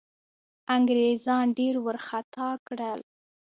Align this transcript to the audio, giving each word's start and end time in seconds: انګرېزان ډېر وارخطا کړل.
انګرېزان 0.75 1.45
ډېر 1.59 1.75
وارخطا 1.85 2.49
کړل. 2.67 2.99